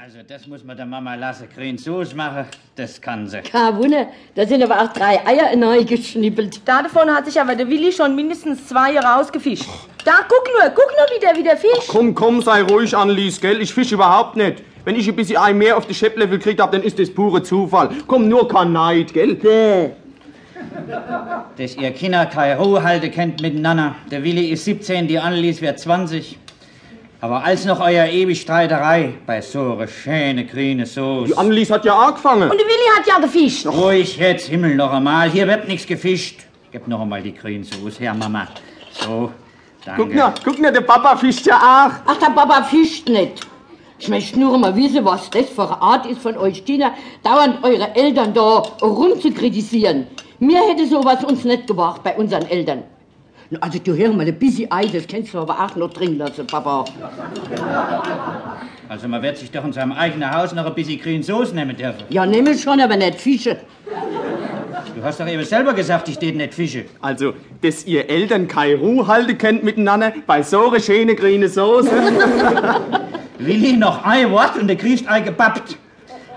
Also, 0.00 0.18
das 0.26 0.46
muss 0.46 0.64
man 0.64 0.74
der 0.74 0.86
Mama 0.86 1.14
lassen. 1.16 1.48
Grün 1.54 1.76
Soße 1.76 2.16
machen, 2.16 2.46
das 2.76 2.98
kann 2.98 3.26
sie. 3.26 3.42
Kein 3.42 3.76
Wunder, 3.76 4.06
da 4.34 4.46
sind 4.46 4.62
aber 4.62 4.80
auch 4.80 4.92
drei 4.92 5.20
Eier 5.26 5.54
neu 5.54 5.84
geschnippelt. 5.84 6.66
Davon 6.66 7.10
hat 7.10 7.26
sich 7.26 7.38
aber 7.38 7.54
der 7.54 7.68
Willi 7.68 7.92
schon 7.92 8.16
mindestens 8.16 8.66
zwei 8.66 8.98
rausgefischt. 8.98 9.68
Da, 10.04 10.12
guck 10.26 10.48
nur, 10.48 10.70
guck 10.70 10.88
nur, 10.96 11.06
wie 11.14 11.20
der 11.20 11.36
wieder 11.36 11.56
fischt. 11.58 11.88
Komm, 11.88 12.14
komm, 12.14 12.40
sei 12.40 12.62
ruhig, 12.62 12.96
Annelies, 12.96 13.38
gell? 13.38 13.60
Ich 13.60 13.74
fisch 13.74 13.92
überhaupt 13.92 14.34
nicht. 14.34 14.62
Wenn 14.84 14.96
ich 14.96 15.06
ein 15.06 15.14
bisschen 15.14 15.36
Ei 15.36 15.52
mehr 15.52 15.76
auf 15.76 15.86
die 15.86 15.94
Schepplevel 15.94 16.38
gekriegt 16.38 16.60
hab, 16.60 16.72
dann 16.72 16.82
ist 16.82 16.98
das 16.98 17.12
pure 17.12 17.42
Zufall. 17.42 17.90
Komm, 18.06 18.28
nur 18.28 18.48
kein 18.48 18.72
Neid, 18.72 19.12
gell? 19.12 19.34
Bäh. 19.34 19.90
Dass 21.58 21.76
ihr 21.76 21.90
Kinder 21.90 22.24
keine 22.26 22.58
Ruhe 22.58 22.82
halten 22.82 23.10
kennt 23.10 23.42
miteinander. 23.42 23.94
Der 24.10 24.24
Willi 24.24 24.46
ist 24.46 24.64
17, 24.64 25.06
die 25.06 25.18
Annelies 25.18 25.60
wird 25.60 25.78
20. 25.78 26.38
Aber 27.22 27.44
als 27.44 27.64
noch 27.64 27.78
euer 27.78 28.06
ewig 28.06 28.40
Streiterei 28.40 29.14
bei 29.24 29.40
so 29.40 29.74
einer 29.74 29.86
schöne 29.86 30.44
grüne 30.44 30.82
Die 30.82 30.88
Soße. 30.90 31.38
Annelies 31.38 31.70
hat 31.70 31.84
ja 31.84 31.96
angefangen. 31.96 32.50
Und 32.50 32.58
der 32.58 32.66
Willi 32.66 32.98
hat 32.98 33.06
ja 33.06 33.20
gefischt. 33.20 33.64
Ruhig 33.64 34.16
jetzt, 34.16 34.48
Himmel, 34.48 34.74
noch 34.74 34.92
einmal. 34.92 35.30
Hier 35.30 35.46
wird 35.46 35.68
nichts 35.68 35.86
gefischt. 35.86 36.40
Gib 36.72 36.88
noch 36.88 37.00
einmal 37.00 37.22
die 37.22 37.32
grüne 37.32 37.62
Soße 37.62 38.00
her, 38.00 38.14
Mama. 38.14 38.48
So, 38.90 39.30
danke. 39.84 40.02
Guck 40.02 40.14
nur, 40.16 40.34
guck 40.44 40.58
nur, 40.58 40.72
der 40.72 40.80
Papa 40.80 41.16
fischt 41.16 41.46
ja 41.46 41.58
auch. 41.58 41.92
Ach, 42.12 42.16
der 42.16 42.30
Papa 42.30 42.64
fischt 42.64 43.08
nicht. 43.08 43.46
Ich 44.00 44.08
möchte 44.08 44.40
nur 44.40 44.58
mal 44.58 44.74
wissen, 44.74 45.04
was 45.04 45.30
das 45.30 45.48
für 45.48 45.62
eine 45.62 45.80
Art 45.80 46.06
ist 46.06 46.22
von 46.22 46.36
euch 46.36 46.64
Kinder, 46.64 46.92
dauernd 47.22 47.62
eure 47.62 47.94
Eltern 47.94 48.34
da 48.34 48.64
rumzukritisieren. 48.82 50.08
Mir 50.40 50.58
hätte 50.68 50.88
sowas 50.88 51.22
uns 51.22 51.44
nicht 51.44 51.68
gebracht 51.68 52.02
bei 52.02 52.16
unseren 52.16 52.46
Eltern. 52.46 52.82
Also 53.60 53.78
du 53.78 53.94
hör 53.96 54.12
mal, 54.12 54.26
ein 54.26 54.38
bisschen 54.38 54.70
Ei, 54.70 54.86
das 54.86 55.06
kannst 55.06 55.34
du 55.34 55.38
aber 55.38 55.58
auch 55.60 55.76
noch 55.76 55.92
drin 55.92 56.16
lassen, 56.16 56.46
Papa. 56.46 56.84
Also 58.88 59.08
man 59.08 59.22
wird 59.22 59.36
sich 59.36 59.50
doch 59.50 59.64
in 59.64 59.72
seinem 59.72 59.92
eigenen 59.92 60.30
Haus 60.34 60.54
noch 60.54 60.64
ein 60.64 60.74
bisschen 60.74 61.00
grüne 61.00 61.22
Soße 61.22 61.54
nehmen 61.54 61.76
dürfen. 61.76 62.04
Ja, 62.08 62.24
nehme 62.24 62.56
schon, 62.56 62.80
aber 62.80 62.96
nicht 62.96 63.20
Fische. 63.20 63.58
Du 64.94 65.02
hast 65.02 65.20
doch 65.20 65.26
eben 65.26 65.44
selber 65.44 65.74
gesagt, 65.74 66.08
ich 66.08 66.14
stehe 66.14 66.36
nicht 66.36 66.54
Fische. 66.54 66.84
Also, 67.00 67.34
dass 67.62 67.86
ihr 67.86 68.08
Eltern 68.08 68.48
keine 68.48 68.76
Ruhe 68.76 69.06
halten 69.06 69.36
könnt 69.38 69.64
miteinander 69.64 70.12
bei 70.26 70.42
so 70.42 70.68
einer 70.68 70.80
schönen 70.80 71.16
grünen 71.16 71.48
Soße. 71.48 71.90
Willi, 73.38 73.72
noch 73.76 74.04
ein 74.04 74.30
Wort 74.30 74.56
und 74.58 74.68
der 74.68 74.76
kriegst 74.76 75.08
Ei 75.08 75.20
gebappt. 75.20 75.76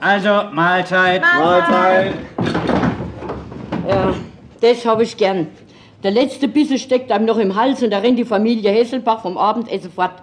Also, 0.00 0.44
Mahlzeit. 0.52 1.22
Mahlzeit. 1.22 2.14
Ja, 3.88 4.14
das 4.60 4.86
habe 4.86 5.02
ich 5.02 5.16
gern. 5.16 5.48
Der 6.02 6.10
letzte 6.12 6.48
Bissen 6.48 6.78
steckt 6.78 7.12
einem 7.12 7.26
noch 7.26 7.36
im 7.36 7.54
Hals 7.54 7.82
und 7.82 7.90
da 7.90 7.98
rennt 7.98 8.18
die 8.18 8.24
Familie 8.24 8.70
Hesselbach 8.70 9.20
vom 9.20 9.36
Abendessen 9.36 9.92
fort. 9.92 10.14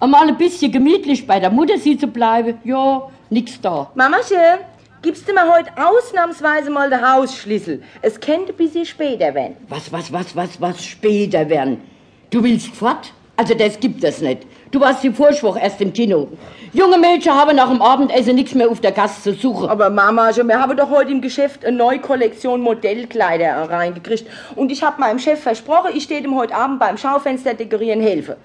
Einmal 0.00 0.26
ein 0.26 0.36
bisschen 0.36 0.72
gemütlich 0.72 1.28
bei 1.28 1.38
der 1.38 1.50
Mutter 1.50 1.78
sie 1.78 1.96
zu 1.96 2.08
bleiben, 2.08 2.58
ja, 2.64 3.08
nix 3.30 3.60
da. 3.60 3.92
Mamachen, 3.94 4.58
gibst 5.00 5.28
du 5.28 5.32
mir 5.32 5.54
heute 5.54 5.70
ausnahmsweise 5.76 6.70
mal 6.70 6.90
den 6.90 7.08
Hausschlüssel? 7.08 7.84
Es 8.00 8.18
könnte 8.18 8.52
ein 8.52 8.56
bisschen 8.56 8.84
später 8.84 9.32
werden. 9.32 9.56
Was, 9.68 9.92
was, 9.92 10.12
was, 10.12 10.34
was, 10.34 10.60
was 10.60 10.84
später 10.84 11.48
werden? 11.48 11.80
Du 12.30 12.42
willst 12.42 12.74
fort? 12.74 13.12
Also 13.36 13.54
das 13.54 13.78
gibt 13.78 14.02
es 14.02 14.20
nicht. 14.20 14.42
Du 14.72 14.80
warst 14.80 15.02
die 15.02 15.10
Vorschwoch 15.10 15.58
erst 15.58 15.82
im 15.82 15.92
Kino. 15.92 16.28
Junge 16.72 16.96
Mädchen 16.96 17.34
haben 17.34 17.56
nach 17.56 17.68
dem 17.68 17.82
Abendessen 17.82 18.34
nichts 18.34 18.54
mehr 18.54 18.70
auf 18.70 18.80
der 18.80 18.92
Gasse 18.92 19.20
zu 19.20 19.34
suchen. 19.34 19.68
Aber 19.68 19.90
Mamachen, 19.90 20.48
wir 20.48 20.58
haben 20.58 20.74
doch 20.78 20.88
heute 20.88 21.10
im 21.10 21.20
Geschäft 21.20 21.62
eine 21.62 21.76
neue 21.76 21.98
Kollektion 21.98 22.62
Modellkleider 22.62 23.68
reingekriegt. 23.68 24.26
Und 24.56 24.72
ich 24.72 24.82
habe 24.82 24.98
meinem 24.98 25.18
Chef 25.18 25.42
versprochen, 25.42 25.90
ich 25.94 26.04
stehe 26.04 26.22
ihm 26.22 26.34
heute 26.34 26.54
Abend 26.54 26.80
beim 26.80 26.96
Schaufenster 26.96 27.52
dekorieren 27.52 28.00
helfe. 28.00 28.38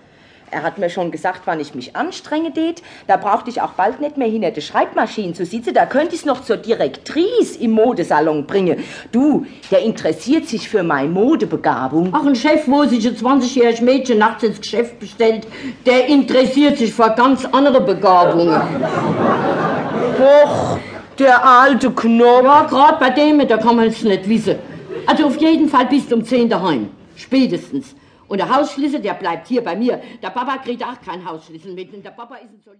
Er 0.50 0.64
hat 0.64 0.78
mir 0.78 0.90
schon 0.90 1.12
gesagt, 1.12 1.42
wann 1.44 1.60
ich 1.60 1.76
mich 1.76 1.98
anstrenge 1.98 2.52
det. 2.52 2.82
Da 3.06 3.18
brauchte 3.18 3.50
ich 3.50 3.62
auch 3.62 3.72
bald 3.72 4.00
nicht 4.00 4.16
mehr 4.16 4.30
hinter 4.30 4.52
der 4.52 4.62
Schreibmaschine 4.62 5.34
zu 5.34 5.46
sitzen. 5.46 5.74
Da 5.74 5.86
könnte 5.86 6.16
ich 6.16 6.22
es 6.22 6.26
noch 6.26 6.42
zur 6.42 6.56
Direktrice 6.56 7.60
im 7.60 7.72
Modesalon 7.72 8.48
bringen. 8.48 8.82
Du, 9.12 9.46
der 9.72 9.82
interessiert 9.82 10.48
sich 10.48 10.70
für 10.70 10.84
meine 10.84 11.10
Modebegabung. 11.10 12.14
Ach, 12.14 12.26
ein 12.26 12.36
Chef, 12.36 12.66
wo 12.66 12.86
sich 12.86 13.06
ein 13.06 13.18
20-jähriges 13.18 13.84
Mädchen 13.84 14.20
nachts 14.20 14.44
ins 14.44 14.62
Geschäft 14.62 15.00
bestellt, 15.00 15.46
der 15.86 16.08
interessiert 16.08 16.78
sich 16.78 16.94
für 16.94 17.10
ganz 17.10 17.44
andere 17.44 17.82
Begabungen. 17.82 18.62
Och, 20.18 20.80
der 21.20 21.46
alte 21.46 21.92
Knopf. 21.92 22.44
Ja, 22.46 22.64
gerade 22.64 22.98
bei 23.00 23.10
dem, 23.10 23.46
da 23.46 23.58
kann 23.58 23.76
man 23.76 23.88
es 23.88 24.02
nicht 24.02 24.30
wissen. 24.30 24.56
Also 25.06 25.26
auf 25.26 25.38
jeden 25.38 25.68
Fall 25.68 25.88
bis 25.88 26.12
um 26.14 26.24
10 26.24 26.48
daheim. 26.50 26.90
Spätestens. 27.18 27.96
Und 28.28 28.40
der 28.40 28.54
Hausschlüssel, 28.54 29.02
der 29.02 29.14
bleibt 29.14 29.48
hier 29.48 29.64
bei 29.64 29.76
mir. 29.76 30.02
Der 30.22 30.30
Papa 30.30 30.58
kriegt 30.58 30.84
auch 30.84 31.00
keinen 31.02 31.26
Hausschlüssel 31.26 31.74
mit. 31.74 31.94
Und 31.94 32.04
der 32.04 32.12
Papa 32.12 32.36
ist 32.36 32.52
ein 32.52 32.62